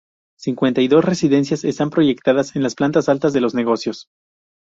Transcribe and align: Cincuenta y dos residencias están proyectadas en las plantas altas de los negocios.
Cincuenta 0.35 0.81
y 0.81 0.87
dos 0.87 1.05
residencias 1.05 1.63
están 1.63 1.91
proyectadas 1.91 2.55
en 2.55 2.63
las 2.63 2.73
plantas 2.73 3.07
altas 3.07 3.33
de 3.33 3.41
los 3.41 3.53
negocios. 3.53 4.07